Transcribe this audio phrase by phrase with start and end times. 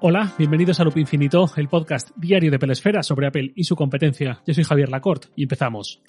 [0.00, 4.40] Hola, bienvenidos a Loop Infinito, el podcast diario de Pelesfera sobre Apple y su competencia.
[4.46, 6.00] Yo soy Javier Lacorte y empezamos.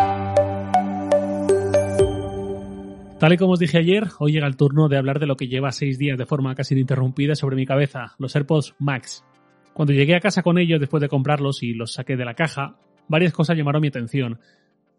[3.17, 5.47] Tal y como os dije ayer, hoy llega el turno de hablar de lo que
[5.47, 9.25] lleva seis días de forma casi ininterrumpida sobre mi cabeza, los AirPods Max.
[9.73, 12.77] Cuando llegué a casa con ellos después de comprarlos y los saqué de la caja,
[13.07, 14.39] varias cosas llamaron mi atención.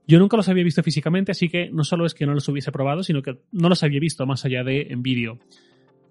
[0.08, 2.72] Yo nunca los había visto físicamente, así que no solo es que no los hubiese
[2.72, 5.38] probado, sino que no los había visto más allá de en vídeo.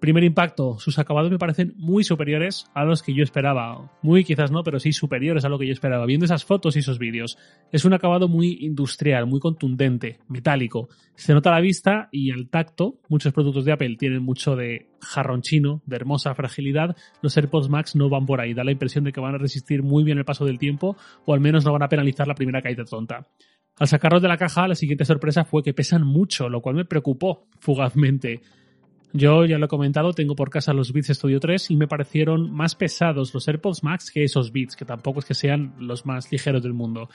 [0.00, 3.92] Primer impacto, sus acabados me parecen muy superiores a los que yo esperaba.
[4.00, 6.06] Muy quizás no, pero sí superiores a lo que yo esperaba.
[6.06, 7.36] Viendo esas fotos y esos vídeos.
[7.70, 10.88] Es un acabado muy industrial, muy contundente, metálico.
[11.16, 12.98] Se nota a la vista y al tacto.
[13.10, 16.96] Muchos productos de Apple tienen mucho de jarrón chino, de hermosa fragilidad.
[17.20, 18.54] Los AirPods Max no van por ahí.
[18.54, 21.34] Da la impresión de que van a resistir muy bien el paso del tiempo o
[21.34, 23.26] al menos no van a penalizar la primera caída tonta.
[23.78, 26.84] Al sacarlos de la caja, la siguiente sorpresa fue que pesan mucho, lo cual me
[26.86, 28.40] preocupó fugazmente.
[29.12, 32.52] Yo ya lo he comentado, tengo por casa los Beats Studio 3 y me parecieron
[32.52, 36.30] más pesados los AirPods Max que esos Beats, que tampoco es que sean los más
[36.30, 37.08] ligeros del mundo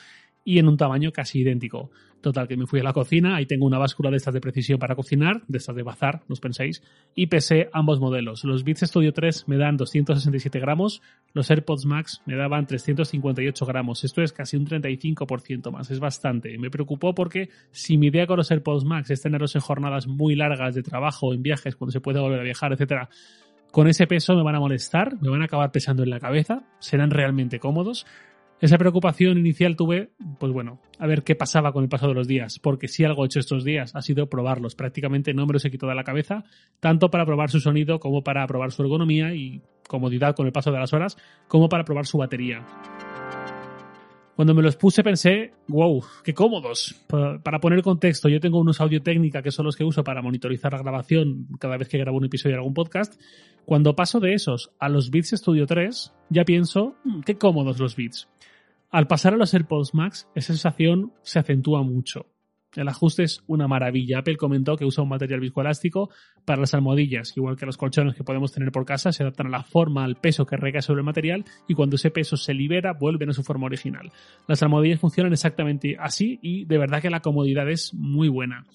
[0.46, 1.90] y en un tamaño casi idéntico.
[2.22, 4.80] Total, que me fui a la cocina, ahí tengo una báscula de estas de precisión
[4.80, 6.82] para cocinar, de estas de bazar, no os penséis,
[7.14, 8.44] y pesé ambos modelos.
[8.46, 11.02] Los Beats Studio 3 me dan 267 gramos,
[11.34, 14.04] los AirPods Max me daban 358 gramos.
[14.04, 16.58] Esto es casi un 35% más, es bastante.
[16.58, 20.36] Me preocupó porque si mi idea con los AirPods Max es tenerlos en jornadas muy
[20.36, 23.10] largas de trabajo, en viajes, cuando se puede volver a viajar, etcétera,
[23.72, 26.64] con ese peso me van a molestar, me van a acabar pesando en la cabeza,
[26.80, 28.06] serán realmente cómodos.
[28.62, 32.28] Esa preocupación inicial tuve, pues bueno, a ver qué pasaba con el paso de los
[32.28, 34.76] días, porque si algo he hecho estos días ha sido probarlos.
[34.76, 36.46] Prácticamente no me los he quitado de la cabeza,
[36.80, 40.72] tanto para probar su sonido como para probar su ergonomía y comodidad con el paso
[40.72, 42.66] de las horas, como para probar su batería.
[44.36, 46.94] Cuando me los puse pensé, wow, qué cómodos.
[47.08, 50.74] Para poner contexto, yo tengo unos audio técnica que son los que uso para monitorizar
[50.74, 53.20] la grabación cada vez que grabo un episodio de algún podcast.
[53.64, 57.96] Cuando paso de esos a los Beats Studio 3, ya pienso, mm, qué cómodos los
[57.96, 58.28] Beats.
[58.92, 62.26] Al pasar a los AirPods Max, esa sensación se acentúa mucho.
[62.76, 64.20] El ajuste es una maravilla.
[64.20, 66.10] Apple comentó que usa un material viscoelástico
[66.46, 69.50] para las almohadillas, igual que los colchones que podemos tener por casa, se adaptan a
[69.52, 72.94] la forma, al peso que recae sobre el material y cuando ese peso se libera
[72.94, 74.12] vuelven a su forma original.
[74.48, 78.66] Las almohadillas funcionan exactamente así y de verdad que la comodidad es muy buena.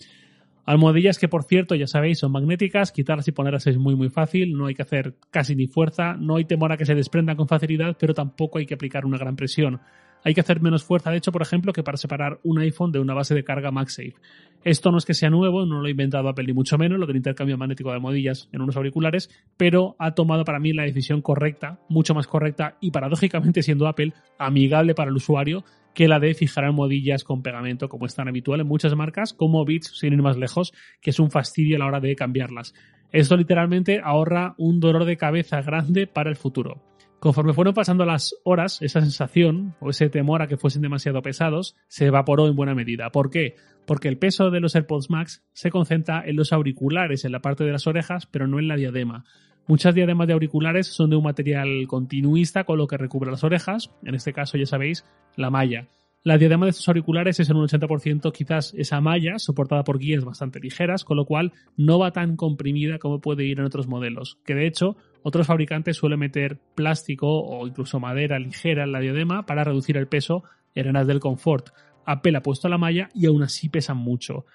[0.66, 4.52] Almohadillas que por cierto ya sabéis son magnéticas, quitarlas y ponerlas es muy muy fácil,
[4.52, 7.48] no hay que hacer casi ni fuerza, no hay temor a que se desprendan con
[7.48, 9.80] facilidad, pero tampoco hay que aplicar una gran presión
[10.24, 12.98] hay que hacer menos fuerza, de hecho, por ejemplo, que para separar un iPhone de
[12.98, 14.14] una base de carga MagSafe.
[14.62, 17.06] Esto no es que sea nuevo, no lo ha inventado Apple ni mucho menos, lo
[17.06, 21.22] del intercambio magnético de almohadillas en unos auriculares, pero ha tomado para mí la decisión
[21.22, 25.64] correcta, mucho más correcta y paradójicamente siendo Apple amigable para el usuario
[25.94, 29.64] que la de fijar almohadillas con pegamento como es tan habitual en muchas marcas como
[29.64, 32.74] Beats sin ir más lejos, que es un fastidio a la hora de cambiarlas.
[33.12, 36.89] Esto literalmente ahorra un dolor de cabeza grande para el futuro.
[37.20, 41.76] Conforme fueron pasando las horas, esa sensación o ese temor a que fuesen demasiado pesados
[41.86, 43.10] se evaporó en buena medida.
[43.10, 43.56] ¿Por qué?
[43.86, 47.62] Porque el peso de los AirPods Max se concentra en los auriculares, en la parte
[47.62, 49.26] de las orejas, pero no en la diadema.
[49.66, 53.90] Muchas diademas de auriculares son de un material continuista con lo que recubre las orejas,
[54.02, 55.04] en este caso ya sabéis,
[55.36, 55.88] la malla.
[56.22, 60.24] La diadema de estos auriculares es en un 80% quizás esa malla soportada por guías
[60.24, 64.38] bastante ligeras, con lo cual no va tan comprimida como puede ir en otros modelos,
[64.44, 69.46] que de hecho otros fabricantes suelen meter plástico o incluso madera ligera en la diadema
[69.46, 70.44] para reducir el peso
[70.74, 71.70] en aras del confort.
[72.06, 74.46] Apple ha puesto la malla y aún así pesan mucho.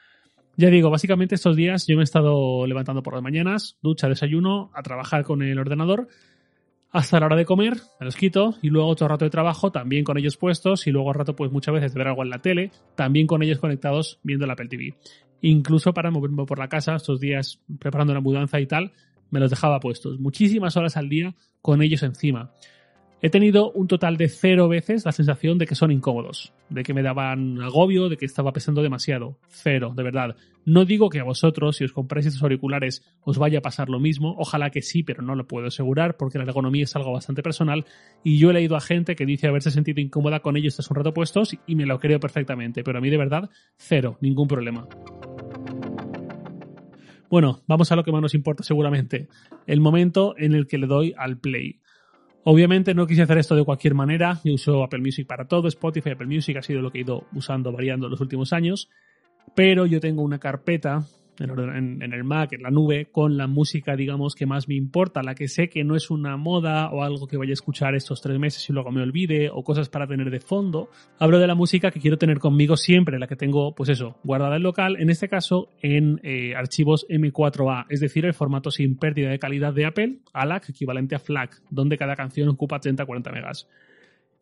[0.58, 4.72] Ya digo, básicamente estos días yo me he estado levantando por las mañanas, ducha, desayuno,
[4.74, 6.08] a trabajar con el ordenador
[6.96, 10.06] hasta la hora de comer, me los quito y luego otro rato de trabajo también
[10.06, 12.40] con ellos puestos y luego al rato pues muchas veces de ver algo en la
[12.40, 14.96] tele, también con ellos conectados viendo la Apple TV.
[15.42, 18.94] Incluso para moverme por la casa estos días preparando la mudanza y tal,
[19.32, 20.20] me los dejaba puestos.
[20.20, 22.52] Muchísimas horas al día con ellos encima.
[23.22, 26.94] He tenido un total de cero veces la sensación de que son incómodos, de que
[26.94, 29.40] me daban agobio, de que estaba pesando demasiado.
[29.48, 30.36] Cero, de verdad.
[30.66, 34.00] No digo que a vosotros, si os compráis estos auriculares, os vaya a pasar lo
[34.00, 34.36] mismo.
[34.38, 37.86] Ojalá que sí, pero no lo puedo asegurar porque la ergonomía es algo bastante personal.
[38.24, 40.98] Y yo he leído a gente que dice haberse sentido incómoda con ellos estos un
[40.98, 42.84] rato puestos y me lo creo perfectamente.
[42.84, 44.88] Pero a mí, de verdad, cero, ningún problema.
[47.30, 49.28] Bueno, vamos a lo que más nos importa seguramente.
[49.68, 51.80] El momento en el que le doy al play.
[52.44, 56.12] Obviamente no quise hacer esto de cualquier manera, yo uso Apple Music para todo, Spotify,
[56.12, 58.88] Apple Music ha sido lo que he ido usando, variando los últimos años,
[59.56, 61.08] pero yo tengo una carpeta
[61.40, 65.36] en, el Mac, en la nube, con la música, digamos, que más me importa, la
[65.36, 68.40] que sé que no es una moda o algo que vaya a escuchar estos tres
[68.40, 70.90] meses y luego me olvide, o cosas para tener de fondo.
[71.20, 74.56] Hablo de la música que quiero tener conmigo siempre, la que tengo, pues eso, guardada
[74.58, 79.30] en local, en este caso en eh, archivos M4A, es decir, el formato sin pérdida
[79.30, 83.68] de calidad de Apple, ALAC, equivalente a FLAC, donde cada canción ocupa 30-40 megas.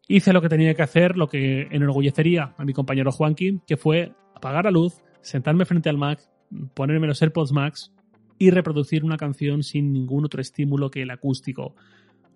[0.08, 4.12] Hice lo que tenía que hacer, lo que enorgullecería a mi compañero Juanqui, que fue
[4.36, 6.20] apagar la luz, sentarme frente al Mac
[6.74, 7.92] ponerme los AirPods Max
[8.38, 11.76] y reproducir una canción sin ningún otro estímulo que el acústico.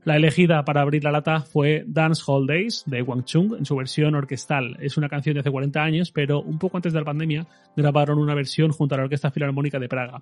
[0.04, 3.76] La elegida para abrir la lata fue Dance Hall Days de Wang Chung en su
[3.76, 4.78] versión orquestal.
[4.80, 8.18] Es una canción de hace 40 años, pero un poco antes de la pandemia grabaron
[8.18, 10.20] una versión junto a la Orquesta Filarmónica de Praga.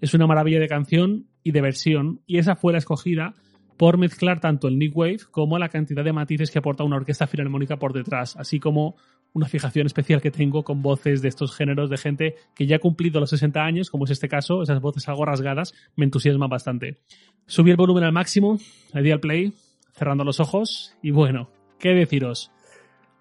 [0.00, 3.34] Es una maravilla de canción y de versión, y esa fue la escogida
[3.76, 7.26] por mezclar tanto el New Wave como la cantidad de matices que aporta una orquesta
[7.26, 8.96] filarmónica por detrás, así como
[9.36, 12.78] una fijación especial que tengo con voces de estos géneros de gente que ya ha
[12.78, 17.02] cumplido los 60 años, como es este caso, esas voces algo rasgadas, me entusiasman bastante.
[17.46, 18.58] Subí el volumen al máximo,
[18.94, 19.52] le di al play,
[19.92, 22.50] cerrando los ojos, y bueno, ¿qué deciros?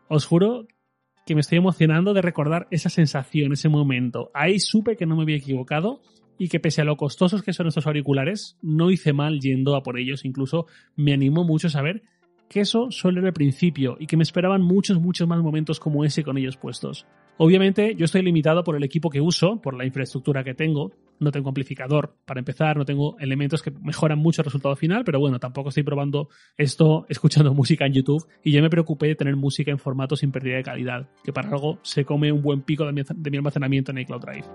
[0.07, 0.67] Os juro
[1.25, 4.31] que me estoy emocionando de recordar esa sensación, ese momento.
[4.33, 5.99] Ahí supe que no me había equivocado
[6.37, 9.83] y que pese a lo costosos que son estos auriculares, no hice mal yendo a
[9.83, 10.23] por ellos.
[10.23, 10.65] Incluso
[10.95, 12.03] me animó mucho saber
[12.49, 16.03] que eso solo era el principio y que me esperaban muchos, muchos más momentos como
[16.03, 17.05] ese con ellos puestos.
[17.37, 20.91] Obviamente yo estoy limitado por el equipo que uso, por la infraestructura que tengo.
[21.19, 25.19] No tengo amplificador para empezar, no tengo elementos que mejoran mucho el resultado final, pero
[25.19, 29.35] bueno, tampoco estoy probando esto escuchando música en YouTube y ya me preocupé de tener
[29.35, 32.85] música en formato sin pérdida de calidad, que para algo se come un buen pico
[32.85, 34.45] de mi, de mi almacenamiento en iCloud Drive.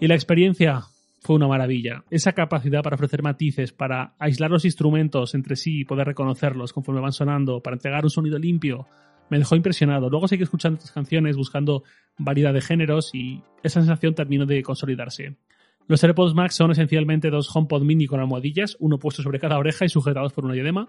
[0.00, 0.80] Y la experiencia
[1.20, 2.04] fue una maravilla.
[2.10, 7.00] Esa capacidad para ofrecer matices, para aislar los instrumentos entre sí y poder reconocerlos conforme
[7.00, 8.86] van sonando, para entregar un sonido limpio,
[9.28, 10.10] me dejó impresionado.
[10.10, 11.84] Luego seguí escuchando estas canciones, buscando
[12.18, 15.36] variedad de géneros y esa sensación terminó de consolidarse.
[15.86, 19.84] Los AirPods Max son esencialmente dos HomePod mini con almohadillas, uno puesto sobre cada oreja
[19.84, 20.88] y sujetados por una diadema,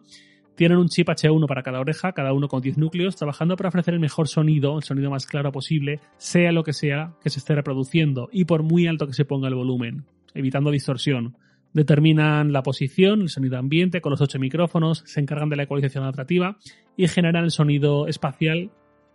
[0.55, 3.93] tienen un chip H1 para cada oreja, cada uno con 10 núcleos, trabajando para ofrecer
[3.93, 7.55] el mejor sonido, el sonido más claro posible, sea lo que sea que se esté
[7.55, 11.37] reproduciendo y por muy alto que se ponga el volumen, evitando distorsión.
[11.73, 16.03] Determinan la posición, el sonido ambiente con los 8 micrófonos, se encargan de la ecualización
[16.03, 16.57] adaptativa
[16.97, 18.71] y generan el sonido espacial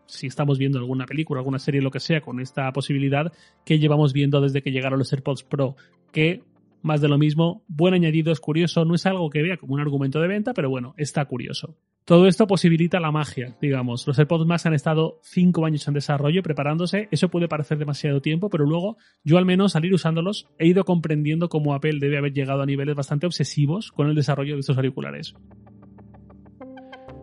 [0.07, 3.33] si estamos viendo alguna película, alguna serie, lo que sea, con esta posibilidad
[3.65, 5.77] que llevamos viendo desde que llegaron los AirPods Pro,
[6.13, 6.43] que
[6.83, 9.81] más de lo mismo, buen añadido, es curioso, no es algo que vea como un
[9.81, 11.77] argumento de venta, pero bueno, está curioso.
[12.07, 14.07] Todo esto posibilita la magia, digamos.
[14.07, 17.09] Los AirPods Max han estado cinco años en desarrollo, preparándose.
[17.11, 20.85] Eso puede parecer demasiado tiempo, pero luego yo al menos al ir usándolos he ido
[20.85, 24.77] comprendiendo cómo Apple debe haber llegado a niveles bastante obsesivos con el desarrollo de estos
[24.77, 25.35] auriculares.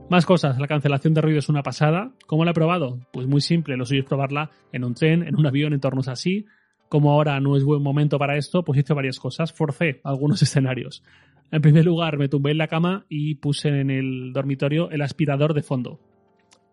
[0.09, 2.11] Más cosas, la cancelación de ruido es una pasada.
[2.27, 2.99] ¿Cómo la he probado?
[3.13, 6.09] Pues muy simple, lo suyo es probarla en un tren, en un avión, en entornos
[6.09, 6.45] así,
[6.93, 9.51] como ahora no es buen momento para esto, pues hice varias cosas.
[9.51, 11.01] Forcé algunos escenarios.
[11.49, 15.55] En primer lugar, me tumbé en la cama y puse en el dormitorio el aspirador
[15.55, 15.99] de fondo.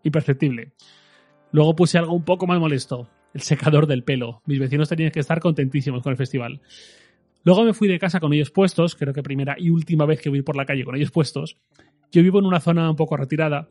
[0.03, 0.73] Imperceptible.
[1.51, 4.43] Luego puse algo un poco más molesto, el secador del pelo.
[4.45, 6.61] Mis vecinos tenían que estar contentísimos con el festival.
[7.43, 10.29] Luego me fui de casa con ellos puestos, creo que primera y última vez que
[10.29, 11.57] voy por la calle con ellos puestos.
[12.11, 13.69] Yo vivo en una zona un poco retirada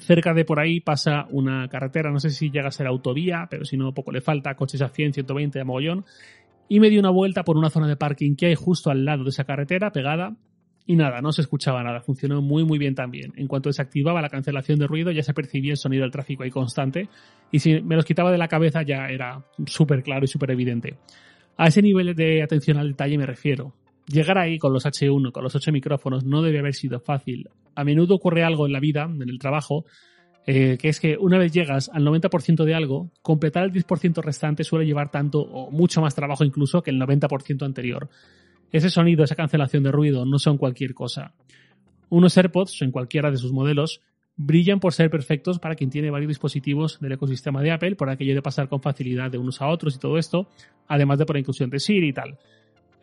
[0.00, 3.64] Cerca de por ahí pasa una carretera, no sé si llega a ser autovía, pero
[3.64, 6.04] si no, poco le falta, coches a 100, 120 de mogollón.
[6.68, 9.24] Y me di una vuelta por una zona de parking que hay justo al lado
[9.24, 10.36] de esa carretera, pegada,
[10.86, 13.32] y nada, no se escuchaba nada, funcionó muy muy bien también.
[13.36, 16.50] En cuanto desactivaba la cancelación de ruido ya se percibía el sonido del tráfico ahí
[16.50, 17.08] constante
[17.50, 20.96] y si me los quitaba de la cabeza ya era súper claro y súper evidente.
[21.56, 23.72] A ese nivel de atención al detalle me refiero.
[24.06, 27.48] Llegar ahí con los H1, con los 8 micrófonos, no debe haber sido fácil.
[27.74, 29.84] A menudo ocurre algo en la vida, en el trabajo,
[30.46, 34.62] eh, que es que una vez llegas al 90% de algo, completar el 10% restante
[34.62, 38.10] suele llevar tanto o mucho más trabajo incluso que el 90% anterior.
[38.70, 41.32] Ese sonido, esa cancelación de ruido no son cualquier cosa.
[42.10, 44.02] Unos AirPods, en cualquiera de sus modelos,
[44.36, 48.34] brillan por ser perfectos para quien tiene varios dispositivos del ecosistema de Apple, por aquello
[48.34, 50.48] de pasar con facilidad de unos a otros y todo esto,
[50.88, 52.38] además de por la inclusión de Siri y tal.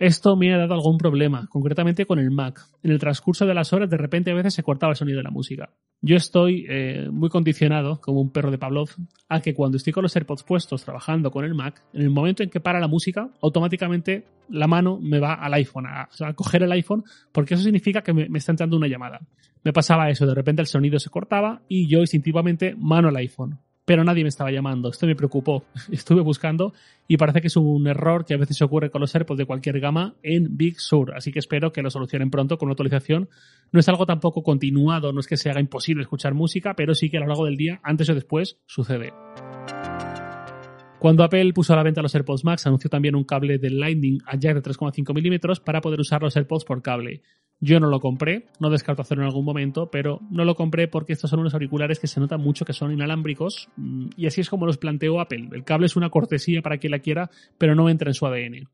[0.02, 2.60] Esto me ha dado algún problema, concretamente con el Mac.
[2.82, 5.24] En el transcurso de las horas, de repente a veces se cortaba el sonido de
[5.24, 5.70] la música.
[6.02, 8.90] Yo estoy eh, muy condicionado, como un perro de Pavlov,
[9.30, 12.42] a que cuando estoy con los AirPods puestos trabajando con el Mac, en el momento
[12.42, 16.72] en que para la música, automáticamente la mano me va al iPhone, a, coger el
[16.72, 19.20] iPhone, porque eso significa que me, me está entrando una llamada.
[19.64, 23.60] Me pasaba eso, de repente el sonido se cortaba y yo instintivamente mano al iPhone
[23.92, 24.88] pero nadie me estaba llamando.
[24.88, 25.66] Esto me preocupó.
[25.92, 26.74] Estuve buscando
[27.10, 29.82] y parece que es un error que a veces ocurre con los AirPods de cualquier
[29.82, 31.14] gama en Big Sur.
[31.14, 33.28] Así que espero que lo solucionen pronto con una actualización.
[33.74, 37.10] No es algo tampoco continuado, no es que se haga imposible escuchar música, pero sí
[37.10, 39.12] que a lo largo del día, antes o después, sucede.
[40.98, 44.20] Cuando Apple puso a la venta los AirPods Max, anunció también un cable de Lightning
[44.26, 47.24] a jack de 3,5 milímetros para poder usar los AirPods por cable.
[47.64, 51.14] Yo no lo compré, no descarto hacerlo en algún momento, pero no lo compré porque
[51.14, 54.50] estos son unos auriculares que se nota mucho que son inalámbricos mm, y así es
[54.50, 55.50] como los planteó Apple.
[55.52, 58.68] El cable es una cortesía para quien la quiera, pero no entra en su ADN.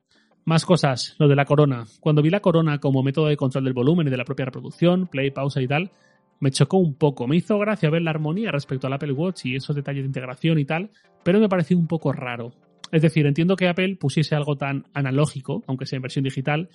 [0.45, 1.83] Más cosas, lo de la corona.
[1.99, 5.07] Cuando vi la corona como método de control del volumen y de la propia reproducción,
[5.07, 5.91] play, pausa y tal,
[6.39, 7.27] me chocó un poco.
[7.27, 10.59] Me hizo gracia ver la armonía respecto al Apple Watch y esos detalles de integración
[10.59, 10.91] y tal,
[11.23, 12.53] pero me pareció un poco raro.
[12.91, 16.69] Es decir, entiendo que Apple pusiese algo tan analógico, aunque sea en versión digital,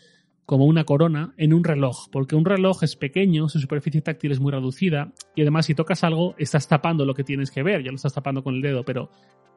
[0.46, 4.40] como una corona en un reloj, porque un reloj es pequeño, su superficie táctil es
[4.40, 7.90] muy reducida y además si tocas algo estás tapando lo que tienes que ver, ya
[7.90, 9.10] lo estás tapando con el dedo, pero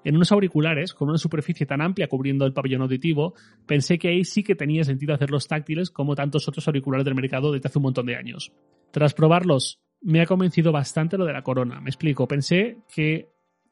[0.04, 3.34] en unos auriculares con una superficie tan amplia cubriendo el pabellón auditivo,
[3.66, 7.52] pensé que ahí sí que tenía sentido hacerlos táctiles como tantos otros auriculares del mercado
[7.52, 8.54] desde hace un montón de años.
[8.92, 11.82] Tras probarlos me ha convencido bastante lo de la corona.
[11.82, 13.32] Me explico, pensé que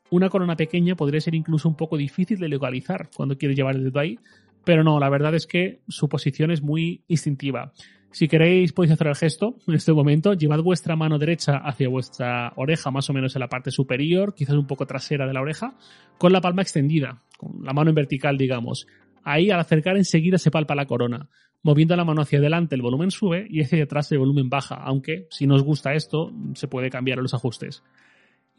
[0.10, 3.84] una corona pequeña podría ser incluso un poco difícil de localizar cuando quieres llevar el
[3.86, 4.18] dedo ahí,
[4.64, 7.74] pero no, la verdad es que su posición es muy instintiva.
[8.14, 12.54] Si queréis podéis hacer el gesto en este momento, llevad vuestra mano derecha hacia vuestra
[12.58, 15.76] oreja, más o menos en la parte superior, quizás un poco trasera de la oreja,
[16.20, 18.86] con la palma extendida, con la mano en vertical, digamos.
[19.24, 21.28] Ahí al acercar enseguida se palpa la corona.
[21.64, 25.26] Moviendo la mano hacia adelante el volumen sube y hacia detrás el volumen baja, aunque
[25.32, 27.84] si no os gusta esto se puede cambiar los ajustes.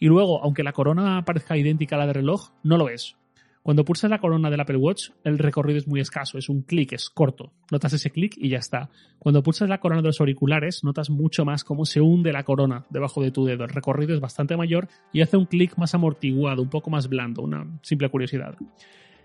[0.00, 3.16] Y luego, aunque la corona parezca idéntica a la de reloj, no lo es.
[3.64, 6.92] Cuando pulsas la corona del Apple Watch, el recorrido es muy escaso, es un clic,
[6.92, 7.54] es corto.
[7.70, 8.90] Notas ese clic y ya está.
[9.18, 12.84] Cuando pulsas la corona de los auriculares, notas mucho más cómo se hunde la corona
[12.90, 13.64] debajo de tu dedo.
[13.64, 17.40] El recorrido es bastante mayor y hace un clic más amortiguado, un poco más blando,
[17.40, 18.54] una simple curiosidad.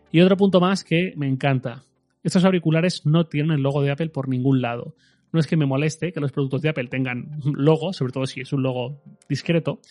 [0.10, 1.84] Y otro punto más que me encanta.
[2.24, 4.96] Estos auriculares no tienen el logo de Apple por ningún lado.
[5.34, 8.40] No es que me moleste que los productos de Apple tengan logo, sobre todo si
[8.40, 9.82] es un logo discreto,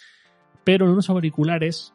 [0.65, 1.93] pero en unos auriculares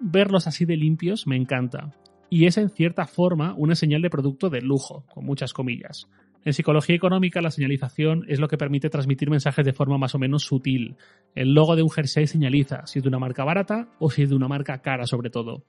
[0.00, 1.92] verlos así de limpios me encanta.
[2.30, 6.08] Y es en cierta forma una señal de producto de lujo, con muchas comillas.
[6.44, 10.18] En psicología económica la señalización es lo que permite transmitir mensajes de forma más o
[10.18, 10.96] menos sutil.
[11.34, 14.28] El logo de un jersey señaliza si es de una marca barata o si es
[14.28, 15.64] de una marca cara sobre todo.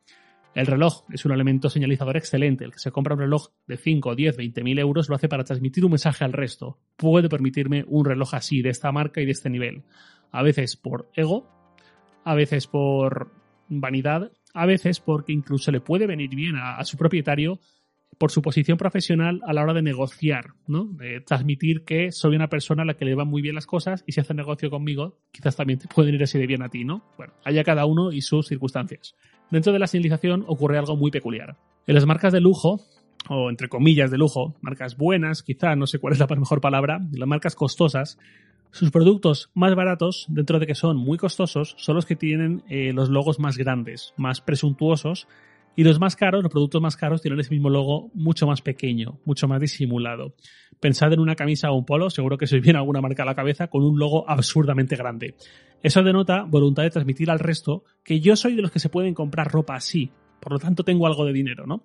[0.54, 2.64] El reloj es un elemento señalizador excelente.
[2.64, 5.44] El que se compra un reloj de 5, 10, 20 mil euros lo hace para
[5.44, 6.80] transmitir un mensaje al resto.
[6.96, 9.84] Puedo permitirme un reloj así, de esta marca y de este nivel.
[10.32, 11.50] A veces por ego,
[12.24, 13.32] a veces por
[13.70, 17.60] vanidad, a veces porque incluso le puede venir bien a, su propietario
[18.18, 20.86] por su posición profesional a la hora de negociar, ¿no?
[20.86, 24.06] De transmitir que soy una persona a la que le van muy bien las cosas
[24.08, 26.86] y si hace negocio conmigo, quizás también te pueden ir así de bien a ti,
[26.86, 27.04] ¿no?
[27.18, 29.16] Bueno, allá cada uno y sus circunstancias.
[29.52, 31.58] Dentro de la señalización ocurre algo muy peculiar.
[31.88, 32.82] En las marcas de lujo,
[33.30, 37.00] o entre comillas de lujo, marcas buenas, quizá, no sé cuál es la mejor palabra,
[37.12, 38.18] las marcas costosas,
[38.72, 42.92] sus productos más baratos, dentro de que son muy costosos, son los que tienen eh,
[42.94, 45.28] los logos más grandes, más presuntuosos,
[45.78, 49.20] y los más caros, los productos más caros, tienen ese mismo logo mucho más pequeño,
[49.26, 50.34] mucho más disimulado.
[50.80, 53.26] Pensad en una camisa o un polo, seguro que se os viene alguna marca a
[53.26, 55.36] la cabeza, con un logo absurdamente grande.
[55.84, 59.14] Eso denota voluntad de transmitir al resto que yo soy de los que se pueden
[59.14, 60.12] comprar ropa así,
[60.46, 61.82] por lo tanto tengo algo de dinero, ¿no?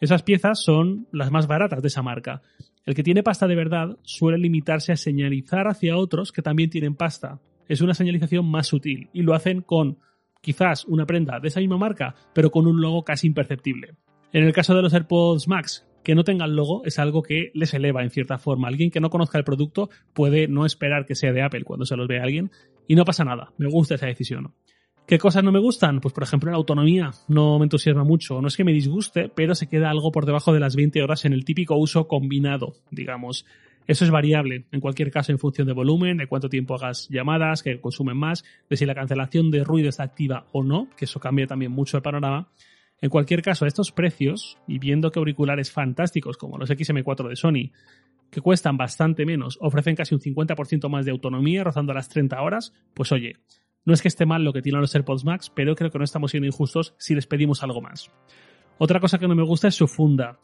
[0.00, 2.42] Esas piezas son las más baratas de esa marca.
[2.86, 6.94] El que tiene pasta de verdad suele limitarse a señalizar hacia otros que también tienen
[6.94, 7.40] pasta.
[7.68, 9.98] Es una señalización más sutil y lo hacen con
[10.40, 13.96] quizás una prenda de esa misma marca, pero con un logo casi imperceptible.
[14.32, 17.74] En el caso de los AirPods Max, que no tengan logo es algo que les
[17.74, 18.68] eleva en cierta forma.
[18.68, 21.96] Alguien que no conozca el producto puede no esperar que sea de Apple cuando se
[21.96, 22.52] los ve a alguien
[22.86, 23.52] y no pasa nada.
[23.58, 24.54] Me gusta esa decisión.
[25.06, 26.00] ¿Qué cosas no me gustan?
[26.00, 28.40] Pues por ejemplo la autonomía no me entusiasma mucho.
[28.40, 31.26] No es que me disguste, pero se queda algo por debajo de las 20 horas
[31.26, 33.44] en el típico uso combinado, digamos.
[33.86, 37.62] Eso es variable, en cualquier caso, en función de volumen, de cuánto tiempo hagas llamadas,
[37.62, 41.20] que consumen más, de si la cancelación de ruido está activa o no, que eso
[41.20, 42.48] cambia también mucho el panorama.
[43.02, 47.36] En cualquier caso, a estos precios, y viendo que auriculares fantásticos como los XM4 de
[47.36, 47.72] Sony,
[48.30, 52.72] que cuestan bastante menos, ofrecen casi un 50% más de autonomía, rozando las 30 horas,
[52.94, 53.36] pues oye,
[53.84, 56.04] no es que esté mal lo que tienen los AirPods Max, pero creo que no
[56.04, 58.10] estamos siendo injustos si les pedimos algo más.
[58.78, 60.38] Otra cosa que no me gusta es su funda.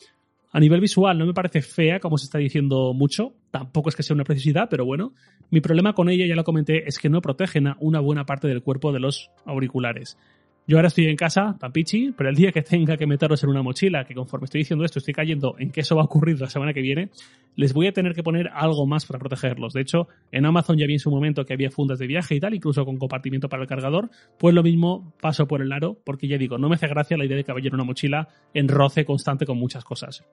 [0.53, 3.35] A nivel visual no me parece fea, como se está diciendo mucho.
[3.51, 5.15] Tampoco es que sea una precisidad, pero bueno.
[5.51, 8.49] Mi problema con ella, ya lo comenté, es que no protegen a una buena parte
[8.49, 10.19] del cuerpo de los auriculares.
[10.67, 13.51] Yo ahora estoy en casa, tan pichi, pero el día que tenga que meterlos en
[13.51, 16.41] una mochila, que conforme estoy diciendo esto estoy cayendo en que eso va a ocurrir
[16.41, 17.11] la semana que viene,
[17.57, 19.73] les voy a tener que poner algo más para protegerlos.
[19.73, 22.41] De hecho, en Amazon ya vi en su momento que había fundas de viaje y
[22.41, 26.29] tal, incluso con compartimiento para el cargador, pues lo mismo paso por el aro, porque
[26.29, 29.47] ya digo, no me hace gracia la idea de que una mochila en roce constante
[29.47, 30.25] con muchas cosas.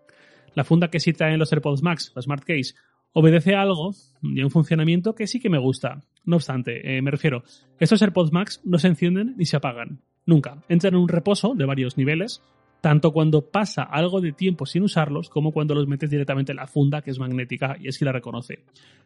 [0.53, 2.75] La funda que sí en los AirPods Max, la Smart Case,
[3.13, 6.03] obedece a algo y a un funcionamiento que sí que me gusta.
[6.25, 7.43] No obstante, eh, me refiero,
[7.79, 10.01] estos AirPods Max no se encienden ni se apagan.
[10.27, 10.61] Nunca.
[10.69, 12.43] Entran en un reposo de varios niveles,
[12.81, 16.67] tanto cuando pasa algo de tiempo sin usarlos como cuando los metes directamente en la
[16.67, 18.59] funda que es magnética y es que la reconoce.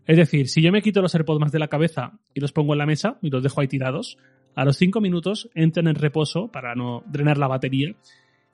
[0.06, 2.74] Es decir, si yo me quito los AirPods más de la cabeza y los pongo
[2.74, 4.18] en la mesa y los dejo ahí tirados,
[4.56, 7.96] a los 5 minutos entran en reposo para no drenar la batería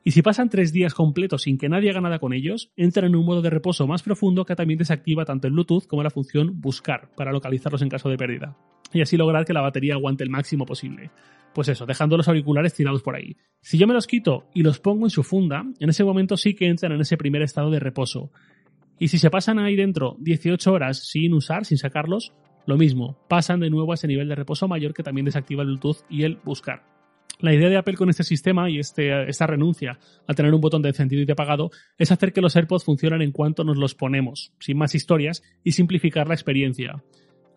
[0.08, 3.16] y si pasan tres días completos sin que nadie haga nada con ellos, entran en
[3.18, 6.62] un modo de reposo más profundo que también desactiva tanto el Bluetooth como la función
[6.62, 8.56] buscar para localizarlos en caso de pérdida.
[8.94, 11.12] Y así lograr que la batería aguante el máximo posible.
[11.58, 13.36] Pues eso, dejando los auriculares tirados por ahí.
[13.62, 16.54] Si yo me los quito y los pongo en su funda, en ese momento sí
[16.54, 18.32] que entran en ese primer estado de reposo.
[19.00, 22.32] Y si se pasan ahí dentro 18 horas sin usar, sin sacarlos,
[22.68, 25.70] lo mismo, pasan de nuevo a ese nivel de reposo mayor que también desactiva el
[25.70, 26.84] Bluetooth y el buscar.
[27.40, 29.98] La idea de Apple con este sistema y este, esta renuncia
[30.28, 33.24] a tener un botón de encendido y de apagado es hacer que los AirPods funcionen
[33.24, 37.04] en cuanto nos los ponemos, sin más historias, y simplificar la experiencia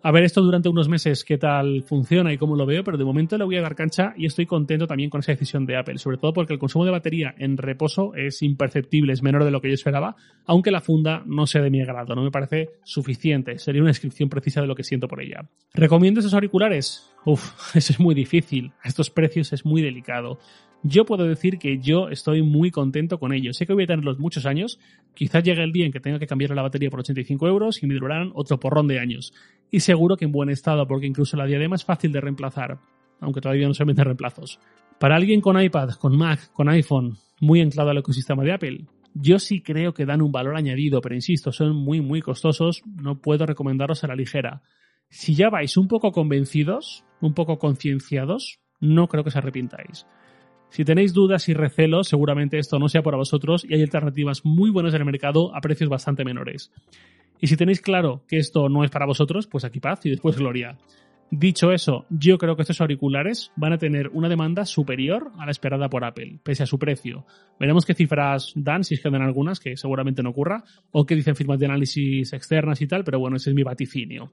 [0.02, 3.04] a ver esto durante unos meses qué tal funciona y cómo lo veo, pero de
[3.04, 5.99] momento le voy a dar cancha y estoy contento también con esa decisión de Apple,
[5.99, 9.61] sobre todo porque el consumo de batería en reposo es imperceptible, es menor de lo
[9.61, 10.16] que yo esperaba,
[10.47, 14.28] aunque la funda no sea de mi agrado, no me parece suficiente, sería una descripción
[14.28, 15.49] precisa de lo que siento por ella.
[15.75, 17.11] ¿Recomiendo esos auriculares?
[17.25, 20.38] Uf, eso es muy difícil, a estos precios es muy delicado.
[20.82, 23.56] Yo puedo decir que yo estoy muy contento con ellos.
[23.56, 24.80] Sé que voy a tenerlos muchos años.
[25.14, 27.87] Quizás llegue el día en que tenga que cambiar la batería por 85 euros y
[27.87, 29.34] me durarán otro porrón de años.
[29.70, 32.78] Y seguro que en buen estado, porque incluso la diadema es fácil de reemplazar,
[33.20, 34.58] aunque todavía no se venden reemplazos.
[34.99, 39.38] Para alguien con iPad, con Mac, con iPhone, muy anclado al ecosistema de Apple, yo
[39.38, 42.82] sí creo que dan un valor añadido, pero insisto, son muy, muy costosos.
[42.87, 44.62] No puedo recomendarlos a la ligera.
[45.10, 50.06] Si ya vais un poco convencidos, un poco concienciados, no creo que os arrepintáis.
[50.71, 54.71] Si tenéis dudas y recelos, seguramente esto no sea para vosotros y hay alternativas muy
[54.71, 56.73] buenas en el mercado a precios bastante menores.
[57.41, 60.37] Y si tenéis claro que esto no es para vosotros, pues aquí paz y después
[60.37, 60.79] gloria.
[61.33, 65.53] Dicho eso, yo creo que estos auriculares van a tener una demanda superior a la
[65.53, 67.25] esperada por Apple, pese a su precio.
[67.59, 71.15] Veremos qué cifras dan, si es que dan algunas, que seguramente no ocurra, o qué
[71.15, 74.33] dicen firmas de análisis externas y tal, pero bueno, ese es mi vaticinio.